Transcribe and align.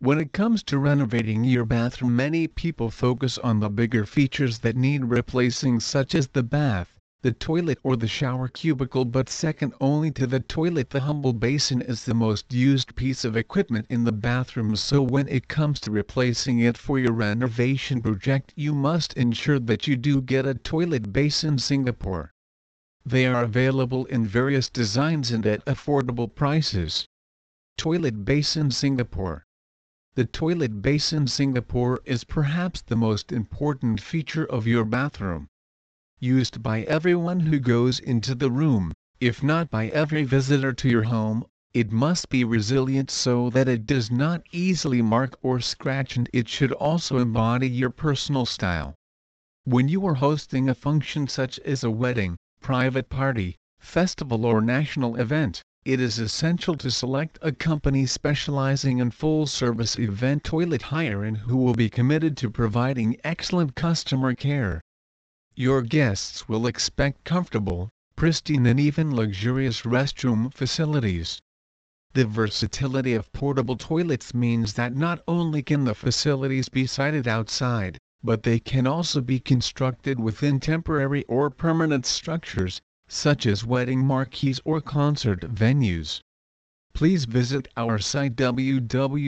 When 0.00 0.18
it 0.18 0.32
comes 0.32 0.64
to 0.64 0.78
renovating 0.78 1.44
your 1.44 1.64
bathroom 1.64 2.16
many 2.16 2.48
people 2.48 2.90
focus 2.90 3.38
on 3.38 3.60
the 3.60 3.70
bigger 3.70 4.04
features 4.04 4.58
that 4.58 4.74
need 4.74 5.04
replacing 5.04 5.78
such 5.78 6.16
as 6.16 6.26
the 6.26 6.42
bath, 6.42 6.98
the 7.22 7.30
toilet 7.30 7.78
or 7.84 7.96
the 7.96 8.08
shower 8.08 8.48
cubicle 8.48 9.04
but 9.04 9.28
second 9.28 9.74
only 9.80 10.10
to 10.10 10.26
the 10.26 10.40
toilet 10.40 10.90
the 10.90 11.02
humble 11.02 11.32
basin 11.32 11.82
is 11.82 12.04
the 12.04 12.14
most 12.14 12.52
used 12.52 12.96
piece 12.96 13.24
of 13.24 13.36
equipment 13.36 13.86
in 13.88 14.02
the 14.02 14.10
bathroom 14.10 14.74
so 14.74 15.02
when 15.02 15.28
it 15.28 15.46
comes 15.46 15.78
to 15.78 15.92
replacing 15.92 16.58
it 16.58 16.76
for 16.76 16.98
your 16.98 17.12
renovation 17.12 18.02
project 18.02 18.52
you 18.56 18.74
must 18.74 19.12
ensure 19.12 19.60
that 19.60 19.86
you 19.86 19.94
do 19.94 20.20
get 20.20 20.46
a 20.46 20.54
toilet 20.54 21.12
basin 21.12 21.60
Singapore. 21.60 22.32
They 23.04 23.26
are 23.26 23.42
available 23.42 24.04
in 24.04 24.24
various 24.28 24.70
designs 24.70 25.32
and 25.32 25.44
at 25.44 25.64
affordable 25.64 26.32
prices. 26.32 27.08
Toilet 27.76 28.24
Basin 28.24 28.70
Singapore 28.70 29.44
The 30.14 30.24
toilet 30.24 30.80
basin 30.82 31.26
Singapore 31.26 31.98
is 32.04 32.22
perhaps 32.22 32.80
the 32.80 32.94
most 32.94 33.32
important 33.32 34.00
feature 34.00 34.44
of 34.44 34.68
your 34.68 34.84
bathroom 34.84 35.48
used 36.20 36.62
by 36.62 36.82
everyone 36.82 37.40
who 37.40 37.58
goes 37.58 37.98
into 37.98 38.36
the 38.36 38.52
room, 38.52 38.92
if 39.18 39.42
not 39.42 39.68
by 39.68 39.88
every 39.88 40.22
visitor 40.22 40.72
to 40.72 40.88
your 40.88 41.02
home, 41.02 41.44
it 41.74 41.90
must 41.90 42.28
be 42.28 42.44
resilient 42.44 43.10
so 43.10 43.50
that 43.50 43.66
it 43.66 43.84
does 43.84 44.12
not 44.12 44.44
easily 44.52 45.02
mark 45.02 45.36
or 45.42 45.58
scratch 45.58 46.16
and 46.16 46.30
it 46.32 46.48
should 46.48 46.70
also 46.70 47.18
embody 47.18 47.68
your 47.68 47.90
personal 47.90 48.46
style. 48.46 48.94
When 49.64 49.88
you 49.88 50.06
are 50.06 50.14
hosting 50.14 50.68
a 50.68 50.74
function 50.76 51.26
such 51.26 51.58
as 51.60 51.82
a 51.82 51.90
wedding, 51.90 52.36
private 52.62 53.08
party, 53.08 53.56
festival 53.80 54.46
or 54.46 54.60
national 54.60 55.16
event, 55.16 55.60
it 55.84 56.00
is 56.00 56.20
essential 56.20 56.76
to 56.76 56.90
select 56.90 57.36
a 57.42 57.50
company 57.50 58.06
specializing 58.06 58.98
in 58.98 59.10
full-service 59.10 59.98
event 59.98 60.44
toilet 60.44 60.82
hire 60.82 61.24
and 61.24 61.36
who 61.38 61.56
will 61.56 61.74
be 61.74 61.90
committed 61.90 62.36
to 62.36 62.48
providing 62.48 63.16
excellent 63.24 63.74
customer 63.74 64.32
care. 64.32 64.80
Your 65.56 65.82
guests 65.82 66.48
will 66.48 66.68
expect 66.68 67.24
comfortable, 67.24 67.90
pristine 68.14 68.64
and 68.66 68.78
even 68.78 69.14
luxurious 69.14 69.82
restroom 69.82 70.54
facilities. 70.54 71.40
The 72.14 72.26
versatility 72.26 73.14
of 73.14 73.32
portable 73.32 73.76
toilets 73.76 74.32
means 74.32 74.74
that 74.74 74.94
not 74.94 75.20
only 75.26 75.62
can 75.62 75.84
the 75.84 75.94
facilities 75.94 76.68
be 76.68 76.86
sited 76.86 77.26
outside, 77.26 77.98
but 78.24 78.42
they 78.44 78.58
can 78.60 78.86
also 78.86 79.20
be 79.20 79.40
constructed 79.40 80.20
within 80.20 80.60
temporary 80.60 81.24
or 81.24 81.50
permanent 81.50 82.06
structures, 82.06 82.80
such 83.08 83.46
as 83.46 83.64
wedding 83.64 84.04
marquees 84.06 84.60
or 84.64 84.80
concert 84.80 85.40
venues. 85.40 86.20
Please 86.94 87.24
visit 87.24 87.66
our 87.76 87.98
site 87.98 88.36
www.baths.sg 88.36 89.20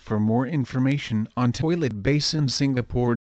for 0.00 0.20
more 0.20 0.46
information 0.46 1.26
on 1.36 1.52
Toilet 1.52 2.02
Basin 2.02 2.48
Singapore 2.48 3.16